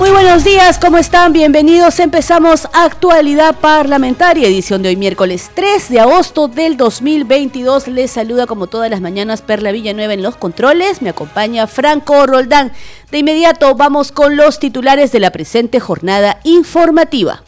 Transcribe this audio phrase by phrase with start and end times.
[0.00, 1.34] Muy buenos días, ¿cómo están?
[1.34, 2.00] Bienvenidos.
[2.00, 7.86] Empezamos Actualidad Parlamentaria, edición de hoy miércoles 3 de agosto del 2022.
[7.86, 11.02] Les saluda como todas las mañanas Perla Villanueva en los controles.
[11.02, 12.72] Me acompaña Franco Roldán.
[13.10, 17.42] De inmediato vamos con los titulares de la presente jornada informativa.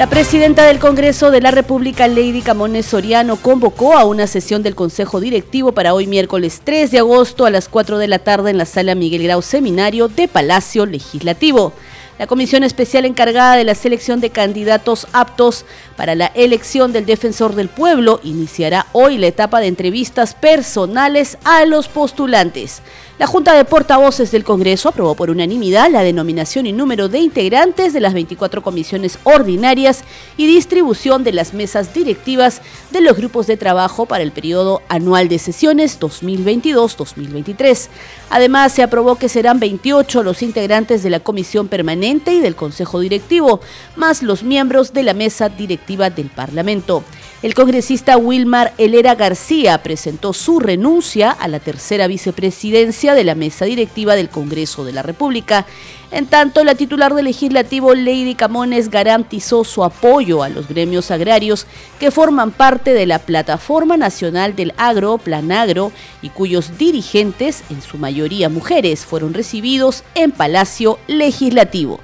[0.00, 4.74] La presidenta del Congreso de la República, Lady Camones Soriano, convocó a una sesión del
[4.74, 8.56] Consejo Directivo para hoy miércoles 3 de agosto a las 4 de la tarde en
[8.56, 11.74] la sala Miguel Grau Seminario de Palacio Legislativo.
[12.18, 17.54] La comisión especial encargada de la selección de candidatos aptos para la elección del defensor
[17.54, 22.80] del pueblo iniciará hoy la etapa de entrevistas personales a los postulantes.
[23.20, 27.92] La Junta de Portavoces del Congreso aprobó por unanimidad la denominación y número de integrantes
[27.92, 30.04] de las 24 comisiones ordinarias
[30.38, 35.28] y distribución de las mesas directivas de los grupos de trabajo para el periodo anual
[35.28, 37.88] de sesiones 2022-2023.
[38.30, 43.00] Además, se aprobó que serán 28 los integrantes de la Comisión Permanente y del Consejo
[43.00, 43.60] Directivo,
[43.96, 47.04] más los miembros de la mesa directiva del Parlamento.
[47.42, 53.64] El congresista Wilmar Helera García presentó su renuncia a la tercera vicepresidencia de la mesa
[53.64, 55.64] directiva del Congreso de la República.
[56.10, 61.66] En tanto, la titular del legislativo, Lady Camones, garantizó su apoyo a los gremios agrarios
[61.98, 67.96] que forman parte de la Plataforma Nacional del Agro, Planagro, y cuyos dirigentes, en su
[67.96, 72.00] mayoría mujeres, fueron recibidos en Palacio Legislativo.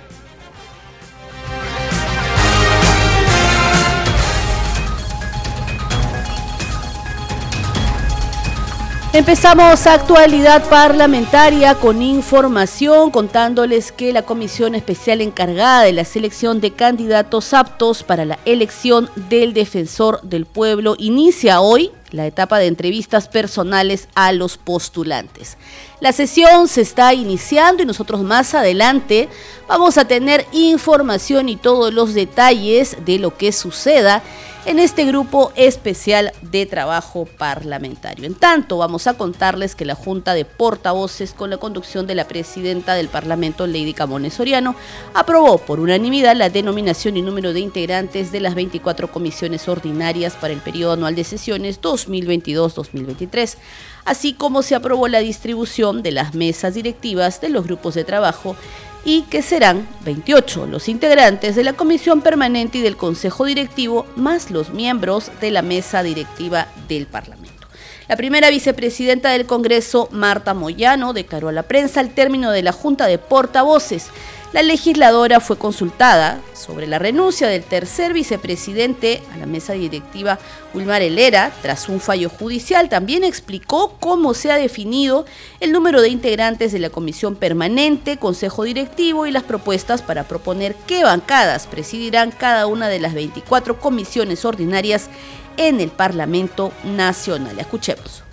[9.17, 16.73] Empezamos actualidad parlamentaria con información contándoles que la comisión especial encargada de la selección de
[16.73, 23.27] candidatos aptos para la elección del defensor del pueblo inicia hoy la etapa de entrevistas
[23.27, 25.57] personales a los postulantes.
[26.01, 29.31] La sesión se está iniciando y nosotros más adelante
[29.67, 34.23] vamos a tener información y todos los detalles de lo que suceda
[34.67, 38.27] en este grupo especial de trabajo parlamentario.
[38.27, 42.27] En tanto, vamos a contarles que la Junta de Portavoces, con la conducción de la
[42.27, 44.75] presidenta del Parlamento, Lady Camones Soriano,
[45.15, 50.53] aprobó por unanimidad la denominación y número de integrantes de las 24 comisiones ordinarias para
[50.53, 53.57] el periodo anual de sesiones 2022-2023
[54.05, 58.57] así como se aprobó la distribución de las mesas directivas de los grupos de trabajo
[59.07, 64.51] y que serán 28 los integrantes de la Comisión Permanente y del Consejo Directivo, más
[64.51, 67.69] los miembros de la mesa directiva del Parlamento.
[68.09, 72.73] La primera vicepresidenta del Congreso, Marta Moyano, declaró a la prensa al término de la
[72.73, 74.09] Junta de Portavoces
[74.57, 80.39] la legisladora fue consultada sobre la renuncia del tercer vicepresidente a la mesa directiva
[80.73, 82.89] Wilmar Helera tras un fallo judicial.
[82.89, 85.27] También explicó cómo se ha definido
[85.61, 90.75] el número de integrantes de la comisión permanente, consejo directivo y las propuestas para proponer
[90.87, 95.11] qué bancadas presidirán cada una de las 24 comisiones ordinarias
[95.59, 97.59] en el Parlamento Nacional.
[97.59, 98.26] Escuchemos.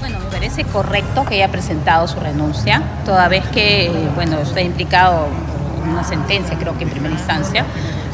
[0.00, 5.28] Bueno, me parece correcto que haya presentado su renuncia, toda vez que, bueno, está implicado
[5.90, 7.64] una sentencia, creo que en primera instancia,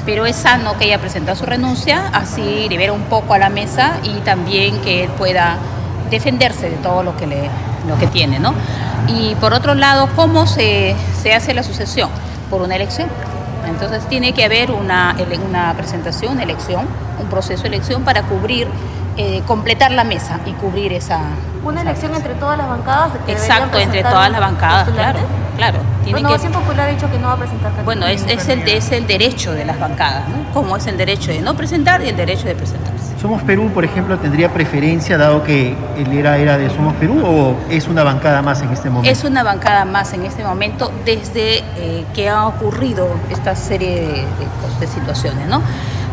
[0.06, 3.94] pero es sano que haya presentado su renuncia, así libera un poco a la mesa
[4.04, 5.56] y también que él pueda
[6.10, 7.50] defenderse de todo lo que, le,
[7.88, 8.54] lo que tiene, ¿no?
[9.08, 12.10] Y por otro lado, ¿cómo se, se hace la sucesión?
[12.48, 13.08] Por una elección.
[13.66, 15.16] Entonces tiene que haber una,
[15.48, 16.86] una presentación, una elección,
[17.20, 18.68] un proceso de elección para cubrir
[19.16, 21.20] eh, completar la mesa y cubrir esa...
[21.64, 23.12] Una elección entre todas las bancadas.
[23.26, 25.20] Exacto, entre todas las bancadas, claro.
[25.56, 25.78] Claro.
[26.02, 28.90] Tiene Renovación Popular ha dicho que no va a presentar Bueno, es, es, el, es
[28.90, 30.52] el derecho de las bancadas, ¿no?
[30.52, 33.12] Como es el derecho de no presentar y el derecho de presentarse.
[33.20, 37.56] ¿Somos Perú, por ejemplo, tendría preferencia dado que él era, era de Somos Perú o
[37.70, 39.10] es una bancada más en este momento?
[39.10, 44.06] Es una bancada más en este momento desde eh, que ha ocurrido esta serie de,
[44.06, 44.26] de,
[44.80, 45.62] de situaciones, ¿no?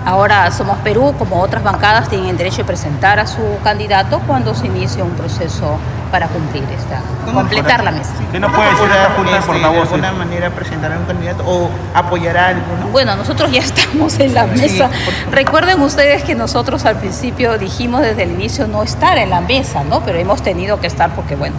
[0.05, 4.55] Ahora Somos Perú, como otras bancadas, tienen el derecho de presentar a su candidato cuando
[4.55, 5.77] se inicie un proceso
[6.11, 7.01] para cumplir esta,
[7.31, 8.13] completar la mesa.
[8.31, 11.43] ¿Qué no puede decir esta Junta de este, ¿De alguna manera presentar a un candidato
[11.45, 12.87] o apoyará a alguno?
[12.91, 14.89] Bueno, nosotros ya estamos en la mesa.
[14.91, 19.41] Sí, Recuerden ustedes que nosotros al principio dijimos desde el inicio no estar en la
[19.41, 20.01] mesa, ¿no?
[20.01, 21.55] Pero hemos tenido que estar porque, bueno,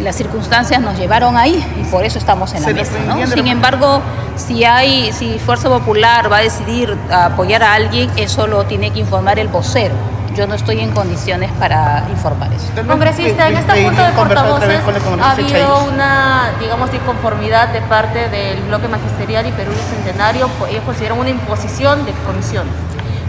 [0.00, 2.92] las circunstancias nos llevaron ahí y por eso estamos en la mesa.
[3.06, 3.26] ¿no?
[3.26, 4.00] Sin embargo,
[4.36, 9.00] si hay, si Fuerza Popular va a decidir apoyar a alguien, eso lo tiene que
[9.00, 9.94] informar el vocero
[10.36, 12.66] yo no estoy en condiciones para informar eso.
[12.86, 14.80] Congresista, en esta junta de portavoces
[15.20, 20.50] ha habido una, digamos, inconformidad de parte del bloque magisterial y Perú Bicentenario.
[20.68, 22.66] Ellos consideran una imposición de comisión.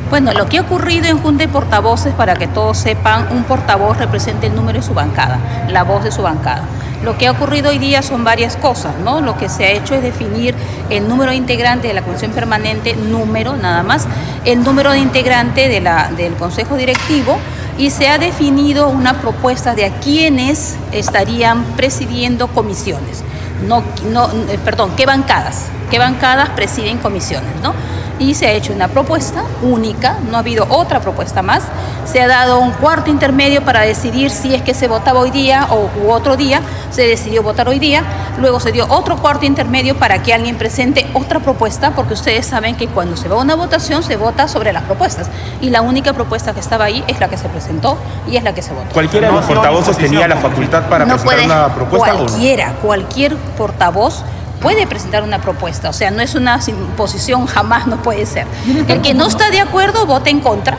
[0.10, 3.98] Bueno, lo que ha ocurrido en Junta de Portavoces, para que todos sepan, un portavoz
[3.98, 5.38] representa el número de su bancada,
[5.70, 6.64] la voz de su bancada.
[7.04, 9.20] Lo que ha ocurrido hoy día son varias cosas, ¿no?
[9.20, 10.56] Lo que se ha hecho es definir
[10.90, 14.08] el número de integrantes de la Comisión Permanente, número nada más,
[14.46, 17.38] el número de integrantes de la, del Consejo Directivo
[17.78, 23.24] y se ha definido una propuesta de a quienes estarían presidiendo comisiones.
[23.68, 27.74] No, no, eh, perdón, qué bancadas, qué bancadas presiden comisiones, ¿no?
[28.20, 31.64] Y se ha hecho una propuesta única, no ha habido otra propuesta más.
[32.06, 35.68] Se ha dado un cuarto intermedio para decidir si es que se votaba hoy día
[35.70, 38.04] o u otro día, se decidió votar hoy día,
[38.40, 42.76] luego se dio otro cuarto intermedio para que alguien presente otra propuesta, porque ustedes saben
[42.76, 45.28] que cuando se va a una votación se vota sobre las propuestas
[45.62, 47.98] y la única propuesta que estaba ahí es la que se presentó
[48.30, 48.94] y es la que se votó.
[48.94, 52.14] ¿Cualquiera de los portavoces tenía la facultad para presentar una propuesta?
[52.16, 54.24] Cualquiera, cualquier portavoz
[54.62, 58.48] puede presentar una propuesta, o sea, no es una imposición, jamás no puede ser.
[58.88, 60.78] El que no está de acuerdo vota en contra,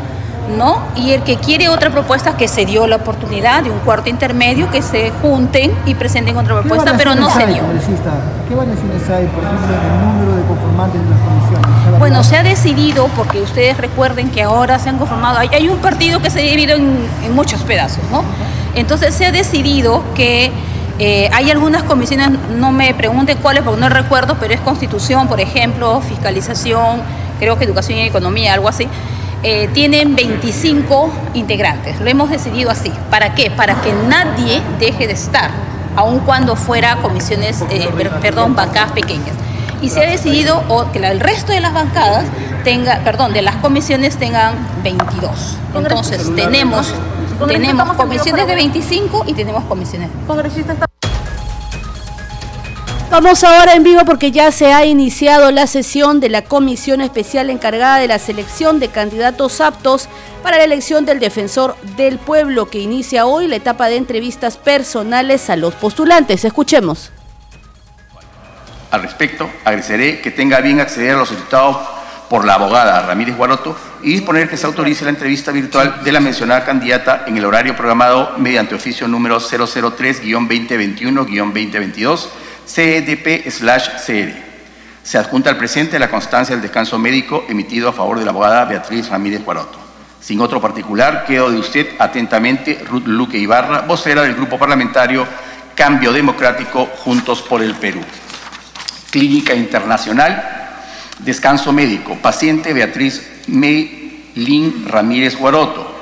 [0.57, 0.83] ¿no?
[0.97, 4.71] Y el que quiere otra propuesta, que se dio la oportunidad de un cuarto intermedio,
[4.71, 7.63] que se junten y presenten otra propuesta, pero no se dio.
[8.49, 11.99] ¿Qué variaciones hay, por ejemplo, en el número de conformantes de las comisiones?
[11.99, 16.21] Bueno, se ha decidido, porque ustedes recuerden que ahora se han conformado, hay, un partido
[16.21, 18.23] que se ha dividido en, en muchos pedazos, ¿no?
[18.75, 20.53] Entonces se ha decidido que
[20.99, 25.41] eh, hay algunas comisiones, no me pregunten cuáles porque no recuerdo, pero es constitución, por
[25.41, 27.03] ejemplo, fiscalización,
[27.39, 28.89] creo que educación y economía, algo así.
[29.45, 32.01] Eh, tienen 25 integrantes.
[32.01, 32.93] Lo hemos decidido así.
[33.11, 33.53] ¿Para qué?
[33.53, 35.51] Para que nadie deje de estar,
[35.95, 37.89] aun cuando fuera comisiones, eh,
[38.21, 39.37] perdón, bancadas pequeñas.
[39.81, 42.25] Y se ha decidido que el resto de las bancadas
[42.65, 45.57] tenga, perdón, de las comisiones tengan 22.
[45.77, 46.93] Entonces tenemos
[47.47, 50.11] tenemos comisiones de 25 y tenemos comisiones.
[53.11, 57.49] Vamos ahora en vivo porque ya se ha iniciado la sesión de la comisión especial
[57.49, 60.11] encargada de la selección de candidatos aptos
[60.43, 65.49] para la elección del defensor del pueblo que inicia hoy la etapa de entrevistas personales
[65.49, 66.45] a los postulantes.
[66.45, 67.11] Escuchemos.
[68.91, 71.79] Al respecto, agradeceré que tenga bien acceder a los resultados
[72.29, 76.21] por la abogada Ramírez Guaroto y disponer que se autorice la entrevista virtual de la
[76.21, 82.29] mencionada candidata en el horario programado mediante oficio número 003-2021-2022
[82.69, 84.49] CEDP/CR.
[85.03, 88.67] Se adjunta al presente la constancia del descanso médico emitido a favor de la abogada
[88.67, 89.79] Beatriz Ramírez Guaroto.
[90.21, 95.27] Sin otro particular, quedo de usted atentamente Ruth Luque Ibarra, vocera del Grupo Parlamentario
[95.75, 98.01] Cambio Democrático Juntos por el Perú.
[99.11, 100.77] Clínica Internacional,
[101.21, 105.95] descanso médico, paciente Beatriz Melín Ramírez Guaroto.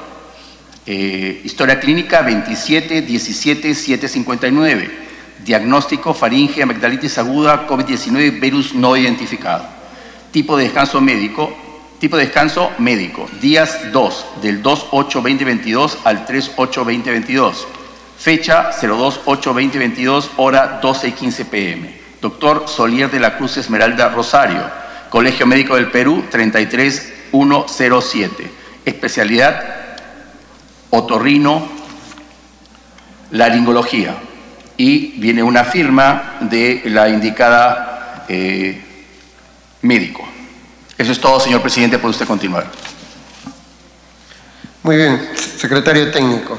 [0.84, 5.05] Eh, historia clínica 27 17 759
[5.46, 9.64] Diagnóstico faringe, amigdalitis aguda, COVID-19, virus no identificado.
[10.32, 11.56] Tipo de descanso médico,
[12.00, 17.64] tipo de descanso médico, días 2, del 2-8-2022 al 3-8-2022.
[18.18, 21.94] Fecha 02-8-2022, hora 12 y 15 pm.
[22.20, 24.68] Doctor Solier de la Cruz Esmeralda Rosario,
[25.10, 28.50] Colegio Médico del Perú, 33107.
[28.84, 29.62] Especialidad
[30.90, 31.68] otorrino,
[33.30, 34.16] laringología
[34.76, 38.82] y viene una firma de la indicada eh,
[39.82, 40.26] médico.
[40.98, 42.66] Eso es todo, señor presidente, puede usted continuar.
[44.82, 45.28] Muy bien,
[45.58, 46.58] secretario técnico.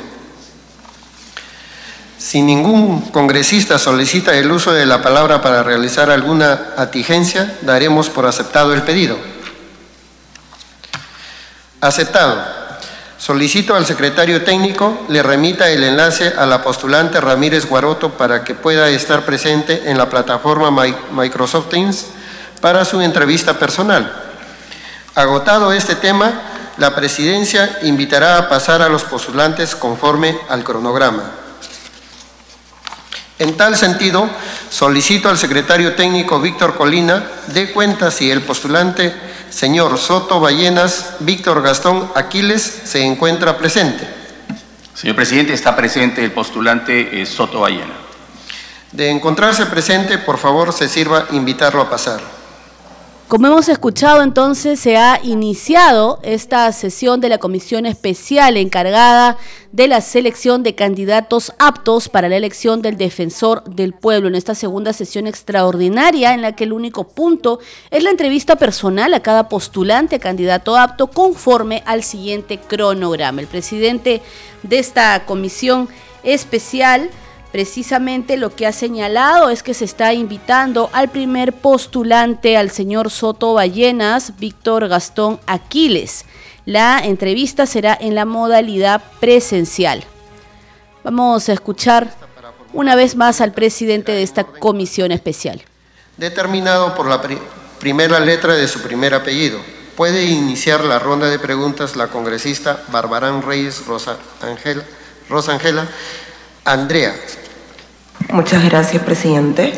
[2.17, 8.25] Si ningún congresista solicita el uso de la palabra para realizar alguna atigencia, daremos por
[8.25, 9.17] aceptado el pedido.
[11.79, 12.66] Aceptado.
[13.17, 18.53] Solicito al secretario técnico le remita el enlace a la postulante Ramírez Guaroto para que
[18.53, 20.69] pueda estar presente en la plataforma
[21.11, 22.05] Microsoft Teams
[22.61, 24.11] para su entrevista personal.
[25.15, 26.31] Agotado este tema,
[26.77, 31.23] la presidencia invitará a pasar a los postulantes conforme al cronograma.
[33.39, 34.29] En tal sentido,
[34.69, 39.13] solicito al secretario técnico Víctor Colina dé cuenta si el postulante
[39.49, 44.07] señor Soto Ballenas Víctor Gastón Aquiles se encuentra presente.
[44.93, 47.93] Señor presidente, está presente el postulante eh, Soto Ballena.
[48.91, 52.36] De encontrarse presente, por favor, se sirva invitarlo a pasar.
[53.27, 59.37] Como hemos escuchado, entonces se ha iniciado esta sesión de la comisión especial encargada
[59.73, 64.55] de la selección de candidatos aptos para la elección del defensor del pueblo en esta
[64.55, 67.59] segunda sesión extraordinaria en la que el único punto
[67.91, 73.41] es la entrevista personal a cada postulante candidato apto conforme al siguiente cronograma.
[73.41, 74.21] El presidente
[74.63, 75.89] de esta comisión
[76.23, 77.09] especial
[77.57, 83.09] Precisamente lo que ha señalado es que se está invitando al primer postulante, al señor
[83.09, 86.25] Soto Ballenas, Víctor Gastón Aquiles.
[86.65, 90.03] La entrevista será en la modalidad presencial.
[91.03, 92.13] Vamos a escuchar
[92.73, 95.63] una vez más al presidente de esta comisión especial.
[96.15, 97.23] Determinado por la
[97.79, 99.59] primera letra de su primer apellido.
[99.95, 104.19] Puede iniciar la ronda de preguntas la congresista Barbarán Reyes Rosa
[105.51, 105.87] Ángela,
[106.63, 107.15] Andrea.
[108.29, 109.73] Muchas gracias, presidente.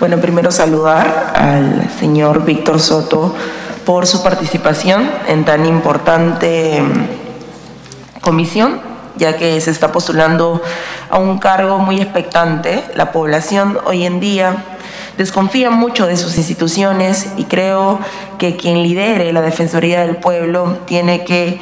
[0.00, 3.34] Bueno, primero saludar al señor Víctor Soto
[3.84, 8.80] por su participación en tan importante mm, comisión,
[9.16, 10.62] ya que se está postulando
[11.10, 12.82] a un cargo muy expectante.
[12.94, 14.64] La población hoy en día
[15.18, 17.98] desconfía mucho de sus instituciones y creo
[18.38, 21.60] que quien lidere la Defensoría del Pueblo tiene que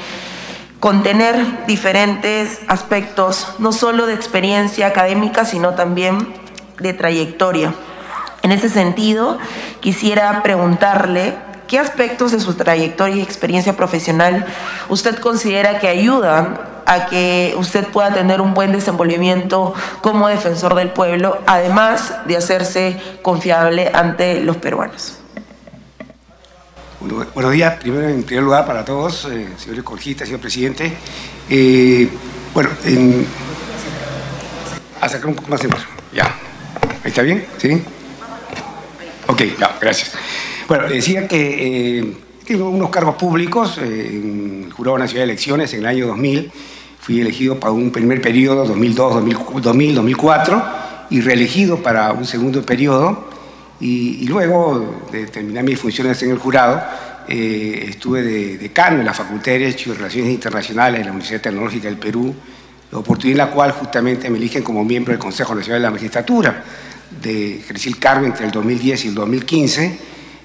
[0.80, 6.34] contener diferentes aspectos, no solo de experiencia académica, sino también
[6.78, 7.74] de trayectoria.
[8.42, 9.38] En ese sentido,
[9.80, 11.36] quisiera preguntarle
[11.68, 14.46] qué aspectos de su trayectoria y experiencia profesional
[14.88, 20.88] usted considera que ayudan a que usted pueda tener un buen desenvolvimiento como defensor del
[20.90, 25.20] pueblo, además de hacerse confiable ante los peruanos
[27.00, 30.92] buenos días, primero en primer lugar para todos, eh, señor Corjita, señor presidente.
[31.48, 32.08] Eh,
[32.52, 33.26] bueno, en,
[35.00, 35.68] a sacar un poco más de
[36.12, 36.26] Ya.
[37.02, 37.46] ¿Ahí está bien?
[37.56, 37.82] ¿Sí?
[39.28, 40.12] Ok, ya, gracias.
[40.68, 42.16] Bueno, decía que eh,
[42.46, 46.52] tengo unos cargos públicos en el Jurado Nacional de Elecciones en el año 2000.
[47.00, 49.14] Fui elegido para un primer periodo, 2002,
[49.62, 50.64] 2000, 2004,
[51.08, 53.30] y reelegido para un segundo periodo
[53.80, 56.82] y, luego de terminar mis funciones en el jurado,
[57.26, 61.40] eh, estuve de decano en la Facultad de Derecho y Relaciones Internacionales de la Universidad
[61.40, 62.34] Tecnológica del Perú,
[62.90, 65.90] la oportunidad en la cual justamente me eligen como miembro del Consejo Nacional de la
[65.92, 66.64] Magistratura.
[67.22, 69.98] De, ejercí el entre el 2010 y el 2015,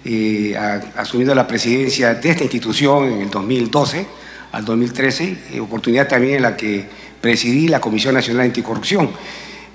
[0.06, 0.56] eh,
[0.96, 4.06] asumiendo la presidencia de esta institución en el 2012
[4.52, 6.86] al 2013, eh, oportunidad también en la que
[7.20, 9.10] presidí la Comisión Nacional de Anticorrupción.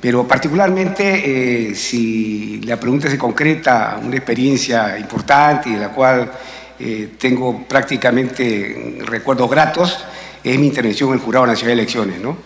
[0.00, 6.30] Pero particularmente, eh, si la pregunta se concreta una experiencia importante y de la cual
[6.78, 9.98] eh, tengo prácticamente recuerdos gratos,
[10.42, 12.20] es mi intervención en el Jurado Nacional de Elecciones.
[12.20, 12.38] ¿no?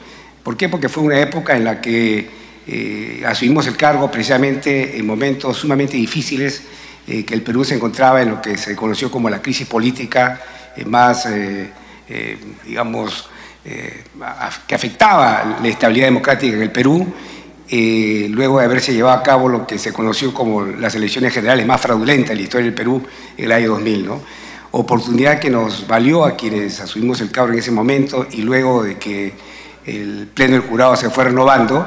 [0.42, 0.68] ¿Por qué?
[0.68, 2.28] Porque fue una época en la que
[2.66, 6.62] eh, asumimos el cargo precisamente en momentos sumamente difíciles
[7.06, 10.40] que el Perú se encontraba en lo que se conoció como la crisis política
[10.86, 11.28] más,
[12.64, 13.28] digamos,
[13.62, 17.12] que afectaba la estabilidad democrática en el Perú
[17.76, 21.66] eh, luego de haberse llevado a cabo lo que se conoció como las elecciones generales
[21.66, 23.02] más fraudulentas en la historia del Perú
[23.36, 24.06] en el año 2000.
[24.06, 24.20] ¿no?
[24.70, 28.96] Oportunidad que nos valió a quienes asumimos el cabro en ese momento y luego de
[28.96, 29.32] que
[29.86, 31.84] el pleno del jurado se fue renovando,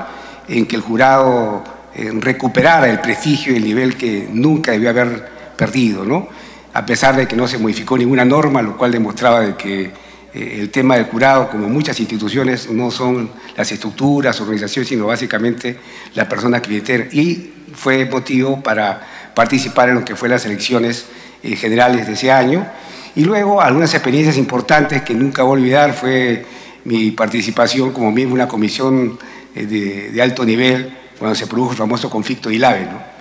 [0.50, 1.64] en que el jurado
[1.96, 5.26] eh, recuperara el prestigio y el nivel que nunca debió haber
[5.56, 6.28] perdido, ¿no?
[6.74, 9.90] a pesar de que no se modificó ninguna norma, lo cual demostraba de que
[10.38, 15.78] el tema del jurado, como muchas instituciones, no son las estructuras, organizaciones, sino básicamente
[16.14, 21.06] la persona que Y fue motivo para participar en lo que fue las elecciones
[21.44, 22.68] eh, generales de ese año.
[23.16, 26.46] Y luego algunas experiencias importantes que nunca voy a olvidar fue
[26.86, 29.18] mi participación como miembro de una comisión
[29.56, 29.66] eh,
[30.14, 32.86] de, alto nivel cuando se produjo el famoso conflicto de Ilave.
[32.86, 33.18] ¿no?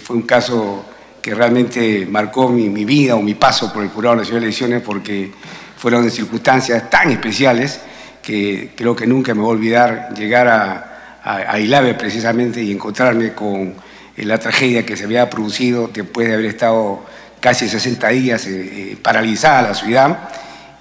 [0.00, 0.86] fue un caso
[1.20, 4.80] que realmente marcó mi, mi, vida o mi paso por el Jurado Nacional de Elecciones
[4.80, 5.32] porque
[5.76, 7.80] fueron circunstancias tan especiales
[8.22, 10.92] que creo que nunca me voy a olvidar llegar a,
[11.58, 13.74] Ilave precisamente y encontrarme con
[14.16, 17.04] eh, la tragedia que se había producido después de haber estado
[17.40, 20.28] casi 60 días eh, eh, paralizada la ciudad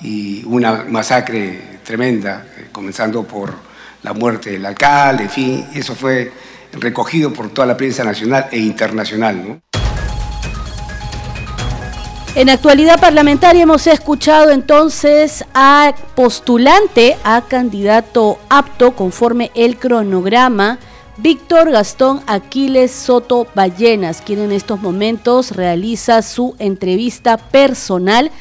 [0.01, 3.55] y una masacre tremenda, comenzando por
[4.03, 6.31] la muerte del alcalde, en fin, eso fue
[6.73, 9.47] recogido por toda la prensa nacional e internacional.
[9.47, 9.61] ¿no?
[12.35, 20.77] En actualidad parlamentaria hemos escuchado entonces a postulante, a candidato apto conforme el cronograma,
[21.15, 28.31] Víctor Gastón Aquiles Soto Ballenas, quien en estos momentos realiza su entrevista personal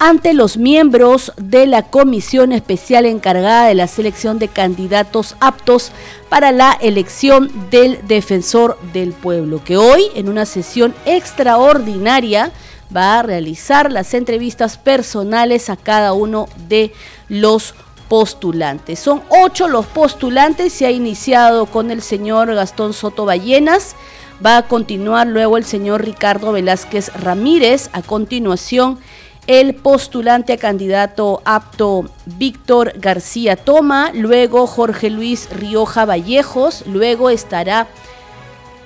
[0.00, 5.92] ante los miembros de la comisión especial encargada de la selección de candidatos aptos
[6.28, 12.50] para la elección del defensor del pueblo, que hoy en una sesión extraordinaria
[12.94, 16.92] va a realizar las entrevistas personales a cada uno de
[17.28, 17.74] los
[18.08, 18.98] postulantes.
[18.98, 23.96] Son ocho los postulantes, se ha iniciado con el señor Gastón Soto Ballenas,
[24.44, 28.98] va a continuar luego el señor Ricardo Velázquez Ramírez, a continuación
[29.46, 37.86] el postulante a candidato apto Víctor García Toma, luego Jorge Luis Rioja Vallejos, luego estará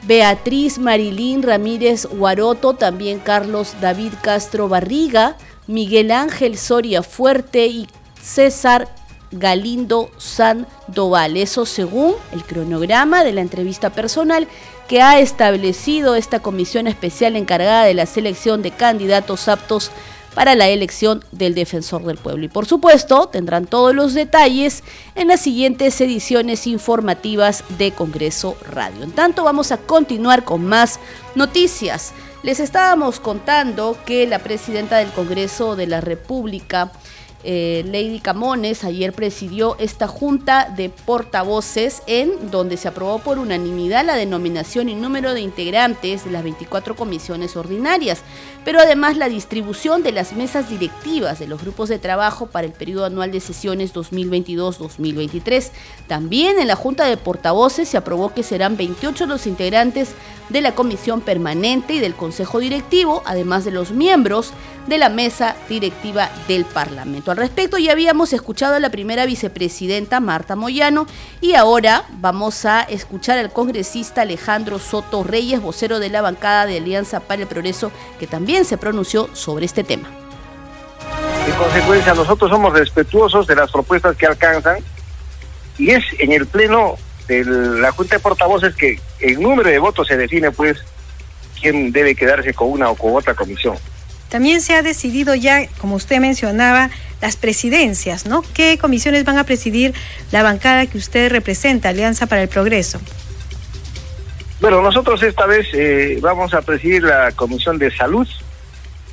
[0.03, 7.87] Beatriz Marilín Ramírez Guaroto, también Carlos David Castro Barriga, Miguel Ángel Soria Fuerte y
[8.21, 8.89] César
[9.31, 11.37] Galindo Sandoval.
[11.37, 14.49] Eso según el cronograma de la entrevista personal
[14.89, 19.93] que ha establecido esta comisión especial encargada de la selección de candidatos aptos
[20.35, 22.45] para la elección del defensor del pueblo.
[22.45, 24.83] Y por supuesto, tendrán todos los detalles
[25.15, 29.03] en las siguientes ediciones informativas de Congreso Radio.
[29.03, 31.01] En tanto, vamos a continuar con más
[31.35, 32.13] noticias.
[32.43, 36.91] Les estábamos contando que la presidenta del Congreso de la República,
[37.43, 44.05] eh, Lady Camones ayer presidió esta junta de portavoces en donde se aprobó por unanimidad
[44.05, 48.21] la denominación y número de integrantes de las 24 comisiones ordinarias,
[48.65, 52.73] pero además la distribución de las mesas directivas de los grupos de trabajo para el
[52.73, 55.71] periodo anual de sesiones 2022-2023.
[56.07, 60.15] También en la junta de portavoces se aprobó que serán 28 los integrantes
[60.51, 64.53] de la comisión permanente y del consejo directivo, además de los miembros
[64.87, 67.31] de la mesa directiva del Parlamento.
[67.31, 71.07] Al respecto ya habíamos escuchado a la primera vicepresidenta Marta Moyano
[71.41, 76.79] y ahora vamos a escuchar al congresista Alejandro Soto Reyes, vocero de la bancada de
[76.79, 80.09] Alianza para el Progreso, que también se pronunció sobre este tema.
[81.47, 84.79] En consecuencia, nosotros somos respetuosos de las propuestas que alcanzan
[85.79, 86.97] y es en el pleno
[87.31, 90.79] de la Junta de Portavoces que el número de votos se define pues
[91.61, 93.77] quién debe quedarse con una o con otra comisión.
[94.29, 98.43] También se ha decidido ya, como usted mencionaba, las presidencias, ¿no?
[98.55, 99.93] ¿Qué comisiones van a presidir
[100.31, 103.01] la bancada que usted representa, Alianza para el Progreso?
[104.61, 108.29] Bueno, nosotros esta vez eh, vamos a presidir la Comisión de Salud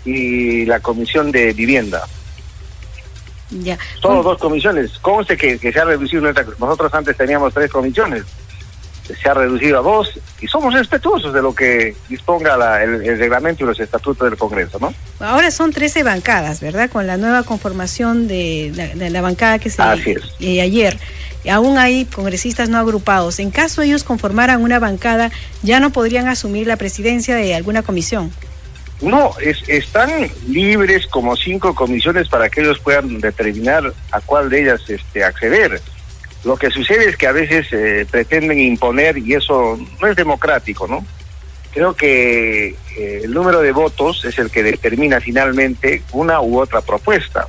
[0.06, 2.08] y la Comisión de Vivienda.
[3.50, 3.77] Ya.
[4.01, 4.98] Solo dos comisiones.
[5.00, 6.46] Conste que, que se ha reducido nuestra...
[6.60, 8.25] Nosotros antes teníamos tres comisiones
[9.16, 13.68] se ha reducido a dos y somos respetuosos de lo que disponga el, reglamento y
[13.68, 14.94] los estatutos del Congreso, ¿no?
[15.20, 16.90] Ahora son 13 bancadas, ¿verdad?
[16.90, 20.24] Con la nueva conformación de la, bancada que se Así es.
[20.40, 20.98] Eh, ayer.
[21.50, 23.40] Aún hay congresistas no agrupados.
[23.40, 25.31] En caso ellos conformaran una bancada,
[25.64, 28.31] ya no podrían asumir la presidencia de alguna comisión.
[29.01, 30.10] No, es, están
[30.48, 35.79] libres como cinco comisiones para que ellos puedan determinar a cuál de ellas este, acceder.
[36.44, 40.88] Lo que sucede es que a veces eh, pretenden imponer y eso no es democrático,
[40.88, 41.05] ¿no?
[41.74, 46.81] Creo que eh, el número de votos es el que determina finalmente una u otra
[46.81, 47.48] propuesta.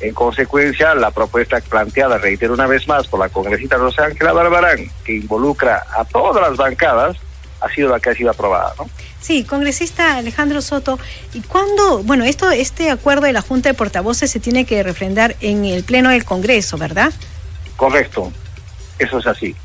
[0.00, 4.88] En consecuencia, la propuesta planteada, reitero una vez más, por la congresista Rosa Ángela Barbarán,
[5.04, 7.16] que involucra a todas las bancadas,
[7.60, 8.88] ha sido la que ha sido aprobada, ¿no?
[9.20, 10.98] Sí, congresista Alejandro Soto,
[11.32, 15.36] ¿y cuándo, bueno, esto, este acuerdo de la Junta de Portavoces se tiene que refrendar
[15.40, 17.12] en el Pleno del Congreso, ¿verdad?
[17.76, 18.32] Correcto,
[18.98, 19.56] eso es así.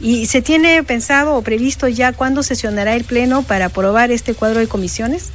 [0.00, 4.58] ¿Y se tiene pensado o previsto ya cuándo sesionará el Pleno para aprobar este cuadro
[4.58, 5.30] de comisiones?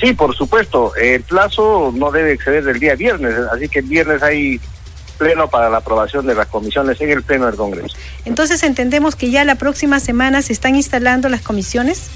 [0.00, 0.94] Sí, por supuesto.
[0.96, 4.60] El plazo no debe exceder del día viernes, así que el viernes hay
[5.18, 7.96] pleno para la aprobación de las comisiones en el Pleno del Congreso.
[8.24, 12.10] Entonces entendemos que ya la próxima semana se están instalando las comisiones.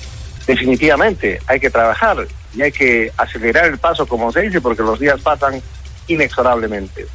[0.46, 4.98] Definitivamente, hay que trabajar y hay que acelerar el paso, como se dice, porque los
[4.98, 5.60] días pasan
[6.08, 7.06] inexorablemente.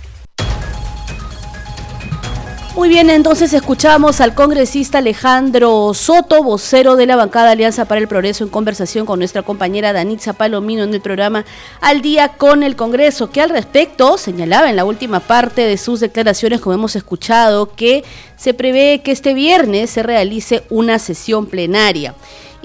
[2.76, 8.10] Muy bien, entonces escuchamos al congresista Alejandro Soto, vocero de la bancada Alianza para el
[8.10, 11.46] Progreso, en conversación con nuestra compañera Danitza Palomino en el programa
[11.80, 16.02] Al Día con el Congreso, que al respecto señalaba en la última parte de sus
[16.02, 18.04] declaraciones, como hemos escuchado, que
[18.36, 22.14] se prevé que este viernes se realice una sesión plenaria.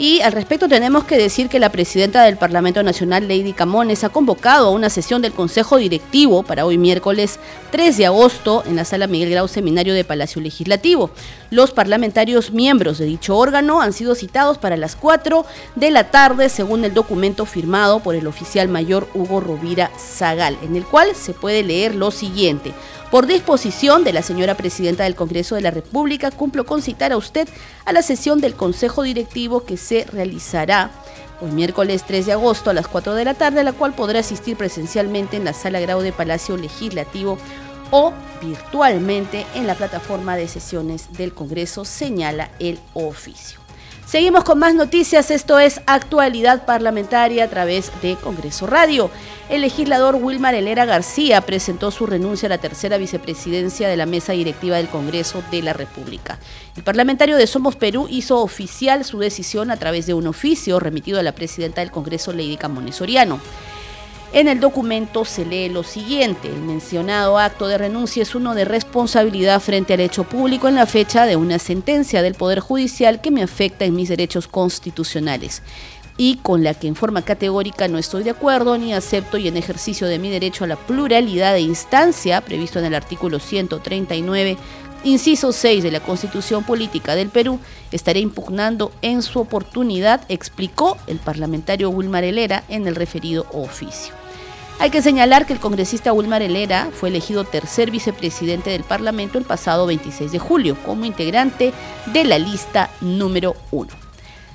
[0.00, 4.08] Y al respecto tenemos que decir que la presidenta del Parlamento Nacional, Lady Camones, ha
[4.08, 7.38] convocado a una sesión del Consejo Directivo para hoy miércoles
[7.70, 11.10] 3 de agosto en la Sala Miguel Grau Seminario de Palacio Legislativo.
[11.50, 15.44] Los parlamentarios miembros de dicho órgano han sido citados para las 4
[15.76, 20.76] de la tarde, según el documento firmado por el oficial mayor Hugo Rovira Zagal, en
[20.76, 22.72] el cual se puede leer lo siguiente.
[23.10, 27.16] Por disposición de la señora presidenta del Congreso de la República, cumplo con citar a
[27.16, 27.48] usted
[27.84, 30.92] a la sesión del Consejo Directivo que se realizará
[31.40, 34.20] hoy miércoles 3 de agosto a las 4 de la tarde, a la cual podrá
[34.20, 37.36] asistir presencialmente en la Sala Grau de Palacio Legislativo
[37.90, 43.59] o virtualmente en la plataforma de sesiones del Congreso, señala el oficio.
[44.10, 49.08] Seguimos con más noticias, esto es actualidad parlamentaria a través de Congreso Radio.
[49.48, 54.32] El legislador Wilmar Helera García presentó su renuncia a la tercera vicepresidencia de la mesa
[54.32, 56.40] directiva del Congreso de la República.
[56.74, 61.20] El parlamentario de Somos Perú hizo oficial su decisión a través de un oficio remitido
[61.20, 63.38] a la presidenta del Congreso, Lady Camones Soriano.
[64.32, 68.64] En el documento se lee lo siguiente, el mencionado acto de renuncia es uno de
[68.64, 73.32] responsabilidad frente al hecho público en la fecha de una sentencia del Poder Judicial que
[73.32, 75.62] me afecta en mis derechos constitucionales
[76.16, 79.56] y con la que en forma categórica no estoy de acuerdo ni acepto y en
[79.56, 84.56] ejercicio de mi derecho a la pluralidad de instancia previsto en el artículo 139
[85.02, 87.58] inciso 6 de la Constitución Política del Perú,
[87.90, 94.19] estaré impugnando en su oportunidad, explicó el parlamentario Wilmar Helera en el referido oficio.
[94.80, 99.44] Hay que señalar que el congresista Wilmar Helera fue elegido tercer vicepresidente del Parlamento el
[99.44, 101.74] pasado 26 de julio como integrante
[102.06, 103.88] de la lista número 1.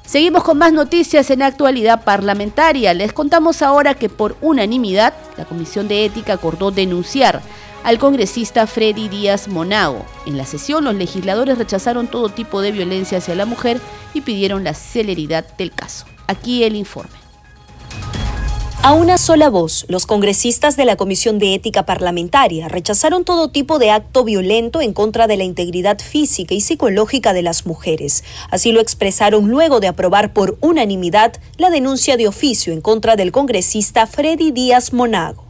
[0.04, 2.96] Seguimos con más noticias en actualidad parlamentaria.
[2.96, 7.44] Les contamos ahora que por unanimidad la Comisión de Ética acordó denunciar
[7.84, 10.08] al congresista Freddy Díaz Monago.
[10.26, 13.80] En la sesión los legisladores rechazaron todo tipo de violencia hacia la mujer
[14.16, 16.08] y pidieron la celeridad del caso.
[16.26, 17.25] Aquí el informe.
[18.86, 23.80] A una sola voz, los congresistas de la Comisión de Ética Parlamentaria rechazaron todo tipo
[23.80, 28.24] de acto violento en contra de la integridad física y psicológica de las mujeres.
[28.52, 33.32] Así lo expresaron luego de aprobar por unanimidad la denuncia de oficio en contra del
[33.32, 35.48] congresista Freddy Díaz Monago.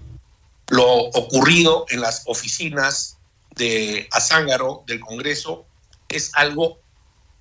[0.70, 3.18] Lo ocurrido en las oficinas
[3.58, 5.66] de Azángaro del Congreso
[6.08, 6.78] es algo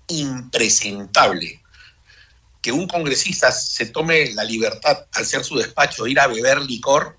[0.09, 1.63] impresentable
[2.65, 6.63] que un congresista se tome la libertad al ser su despacho de ir a beber
[6.63, 7.19] licor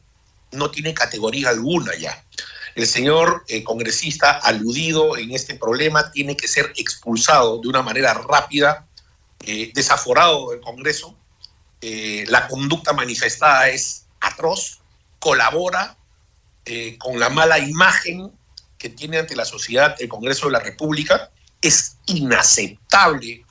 [0.51, 2.25] no tiene categoría alguna ya.
[2.73, 8.15] El señor eh, congresista aludido en este problema tiene que ser expulsado de una manera
[8.15, 8.87] rápida,
[9.45, 11.15] eh, desaforado del Congreso.
[11.79, 14.79] Eh, la conducta manifestada es atroz,
[15.19, 15.95] colabora
[16.97, 18.31] con la mala imagen
[18.79, 21.29] que tiene ante la sociedad el Congreso de la República.
[21.61, 23.44] Es inaceptable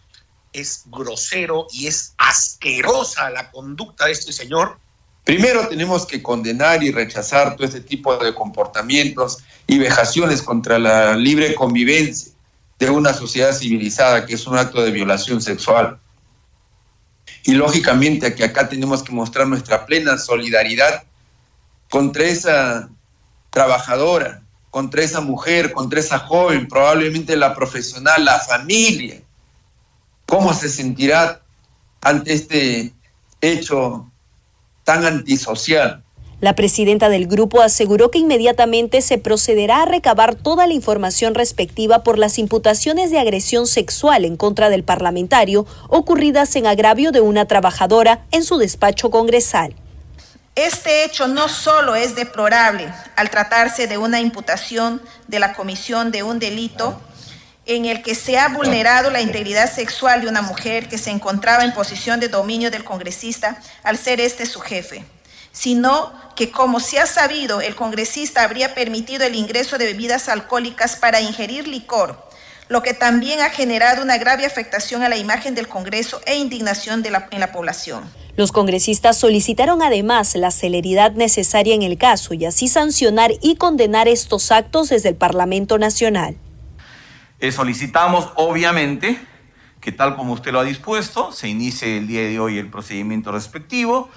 [0.55, 4.79] es grosero y es asquerosa la conducta de este señor.
[5.25, 11.17] Primero tenemos que condenar y rechazar todo este tipo de comportamientos y vejaciones contra la
[11.17, 12.33] libre convivencia
[12.79, 15.99] de una sociedad civilizada, que es un acto de violación sexual.
[17.45, 21.05] Y lógicamente que acá tenemos que mostrar nuestra plena solidaridad
[21.91, 22.89] contra esa
[23.51, 29.23] trabajadora, contra esa mujer, contra esa joven, probablemente la profesional, la familia,
[30.35, 31.43] cómo se sentirá
[32.01, 32.93] ante este
[33.41, 34.11] hecho
[34.83, 36.03] tan antisocial.
[36.41, 42.03] La presidenta del grupo aseguró que inmediatamente se procederá a recabar toda la información respectiva
[42.03, 47.45] por las imputaciones de agresión sexual en contra del parlamentario ocurridas en agravio de una
[47.45, 49.77] trabajadora en su despacho congresal.
[50.57, 56.25] Este hecho no solo es deplorable al tratarse de una imputación de la comisión de
[56.25, 57.01] un delito,
[57.67, 61.65] en el que se ha vulnerado la integridad sexual de una mujer que se encontraba
[61.65, 65.05] en posición de dominio del congresista al ser este su jefe,
[65.53, 70.97] sino que como se ha sabido, el congresista habría permitido el ingreso de bebidas alcohólicas
[70.97, 72.29] para ingerir licor,
[72.69, 77.03] lo que también ha generado una grave afectación a la imagen del Congreso e indignación
[77.05, 78.05] en la población.
[78.37, 84.09] Los congresistas solicitaron además la celeridad necesaria en el caso y así sancionar y condenar
[84.09, 86.37] estos actos desde el Parlamento Nacional.
[87.41, 89.19] Eh, solicitamos, obviamente,
[89.81, 93.33] que tal como usted lo ha dispuesto, se inicie el día de hoy el procedimiento
[93.33, 94.09] respectivo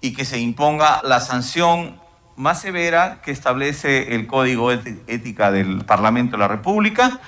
[0.00, 2.00] y que se imponga la sanción
[2.36, 7.20] más severa que establece el Código Ética del Parlamento de la República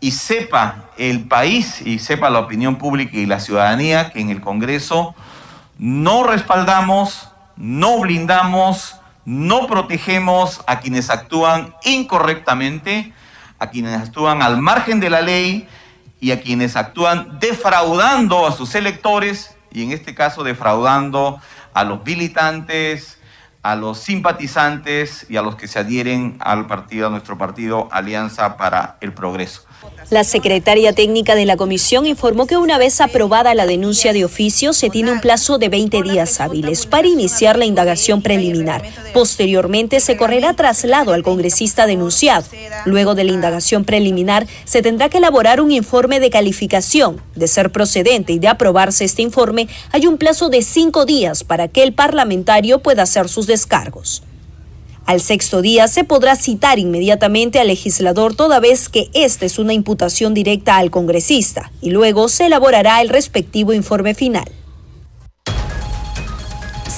[0.00, 4.40] y sepa el país y sepa la opinión pública y la ciudadanía que en el
[4.40, 5.14] Congreso
[5.78, 13.12] no respaldamos, no blindamos, no protegemos a quienes actúan incorrectamente
[13.58, 15.68] a quienes actúan al margen de la ley
[16.20, 21.40] y a quienes actúan defraudando a sus electores y en este caso defraudando
[21.74, 23.18] a los militantes,
[23.62, 28.56] a los simpatizantes y a los que se adhieren al partido, a nuestro partido Alianza
[28.56, 29.65] para el Progreso.
[30.10, 34.72] La secretaria técnica de la comisión informó que una vez aprobada la denuncia de oficio,
[34.72, 38.82] se tiene un plazo de 20 días hábiles para iniciar la indagación preliminar.
[39.12, 42.46] Posteriormente se correrá traslado al congresista denunciado.
[42.84, 47.20] Luego de la indagación preliminar, se tendrá que elaborar un informe de calificación.
[47.34, 51.66] De ser procedente y de aprobarse este informe, hay un plazo de cinco días para
[51.66, 54.22] que el parlamentario pueda hacer sus descargos.
[55.06, 59.72] Al sexto día se podrá citar inmediatamente al legislador toda vez que esta es una
[59.72, 64.50] imputación directa al congresista y luego se elaborará el respectivo informe final.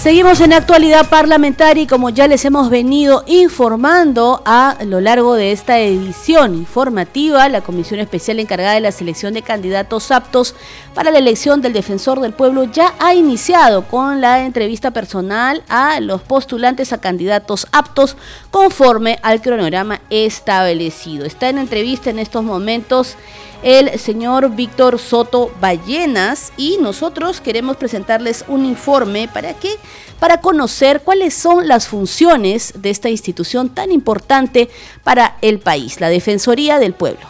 [0.09, 5.53] Seguimos en actualidad parlamentaria y como ya les hemos venido informando a lo largo de
[5.53, 10.55] esta edición informativa, la Comisión Especial encargada de la selección de candidatos aptos
[10.95, 16.01] para la elección del defensor del pueblo ya ha iniciado con la entrevista personal a
[16.01, 18.17] los postulantes a candidatos aptos
[18.51, 21.27] conforme al cronograma establecido.
[21.27, 23.15] Está en entrevista en estos momentos
[23.63, 29.77] el señor Víctor Soto Ballenas y nosotros queremos presentarles un informe para que
[30.21, 34.69] para conocer cuáles son las funciones de esta institución tan importante
[35.05, 37.27] para el país, la Defensoría del Pueblo.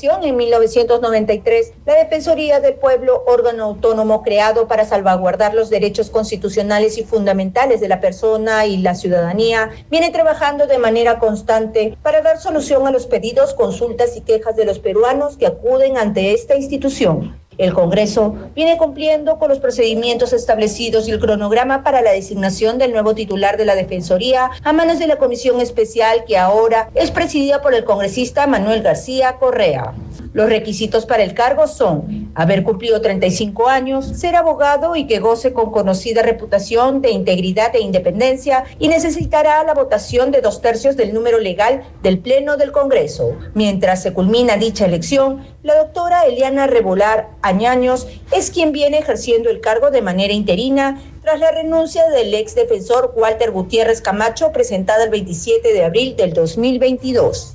[0.00, 7.04] En 1993, la Defensoría del Pueblo, órgano autónomo creado para salvaguardar los derechos constitucionales y
[7.04, 12.86] fundamentales de la persona y la ciudadanía, viene trabajando de manera constante para dar solución
[12.86, 17.41] a los pedidos, consultas y quejas de los peruanos que acuden ante esta institución.
[17.62, 22.90] El Congreso viene cumpliendo con los procedimientos establecidos y el cronograma para la designación del
[22.90, 27.62] nuevo titular de la Defensoría a manos de la Comisión Especial que ahora es presidida
[27.62, 29.94] por el congresista Manuel García Correa.
[30.32, 35.52] Los requisitos para el cargo son haber cumplido 35 años, ser abogado y que goce
[35.52, 41.12] con conocida reputación de integridad e independencia y necesitará la votación de dos tercios del
[41.12, 43.36] número legal del Pleno del Congreso.
[43.54, 49.60] Mientras se culmina dicha elección, la doctora Eliana Rebolar Añaños es quien viene ejerciendo el
[49.60, 55.10] cargo de manera interina tras la renuncia del ex defensor Walter Gutiérrez Camacho presentada el
[55.10, 57.54] 27 de abril del 2022.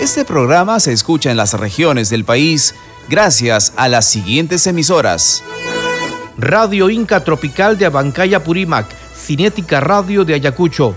[0.00, 2.74] Este programa se escucha en las regiones del país
[3.08, 5.44] gracias a las siguientes emisoras.
[6.38, 10.96] Radio Inca Tropical de Abancaya Purímac, Cinética Radio de Ayacucho,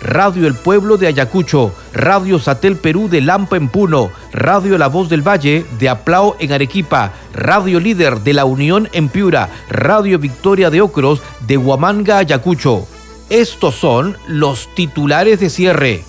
[0.00, 5.08] Radio El Pueblo de Ayacucho, Radio Satel Perú de Lampa en Puno, Radio La Voz
[5.08, 10.70] del Valle de Aplao en Arequipa, Radio Líder de La Unión en Piura, Radio Victoria
[10.70, 12.86] de Ocros de Huamanga, Ayacucho.
[13.28, 16.04] Estos son los titulares de cierre.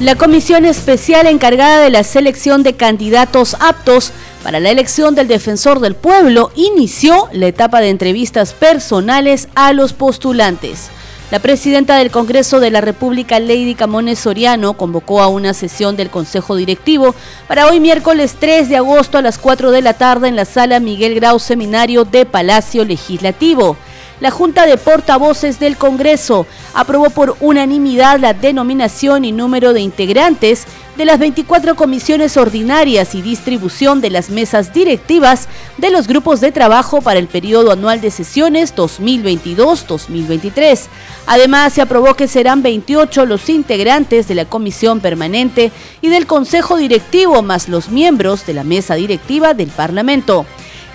[0.00, 4.12] La comisión especial encargada de la selección de candidatos aptos
[4.46, 9.92] para la elección del defensor del pueblo inició la etapa de entrevistas personales a los
[9.92, 10.88] postulantes.
[11.32, 16.10] La presidenta del Congreso de la República, Lady Camones Soriano, convocó a una sesión del
[16.10, 17.12] Consejo Directivo
[17.48, 20.78] para hoy miércoles 3 de agosto a las 4 de la tarde en la sala
[20.78, 23.76] Miguel Grau Seminario de Palacio Legislativo
[24.20, 30.66] la Junta de Portavoces del Congreso aprobó por unanimidad la denominación y número de integrantes
[30.96, 36.52] de las 24 comisiones ordinarias y distribución de las mesas directivas de los grupos de
[36.52, 40.86] trabajo para el periodo anual de sesiones 2022-2023.
[41.26, 46.76] Además, se aprobó que serán 28 los integrantes de la comisión permanente y del Consejo
[46.76, 50.46] Directivo, más los miembros de la mesa directiva del Parlamento.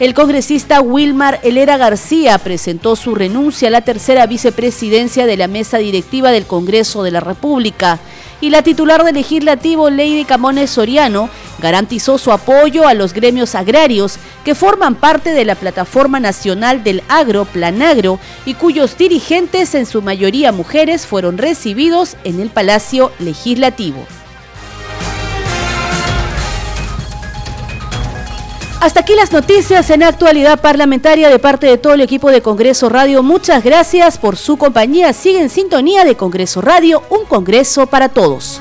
[0.02, 5.78] El congresista Wilmar Helera García presentó su renuncia a la tercera vicepresidencia de la mesa
[5.78, 8.00] directiva del Congreso de la República
[8.42, 14.18] y la titular del legislativo Lady Camones Soriano garantizó su apoyo a los gremios agrarios
[14.44, 20.02] que forman parte de la Plataforma Nacional del Agro, Planagro, y cuyos dirigentes, en su
[20.02, 24.08] mayoría mujeres, fueron recibidos en el Palacio Legislativo.
[28.82, 32.90] Hasta aquí las noticias en actualidad parlamentaria de parte de todo el equipo de Congreso
[32.90, 33.22] Radio.
[33.22, 35.14] Muchas gracias por su compañía.
[35.14, 38.60] Sigue en sintonía de Congreso Radio, un Congreso para todos.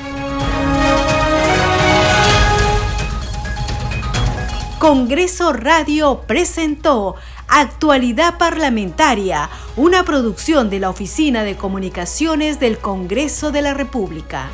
[4.77, 7.15] Congreso Radio presentó
[7.47, 14.49] Actualidad Parlamentaria, una producción de la Oficina de Comunicaciones del Congreso de la República.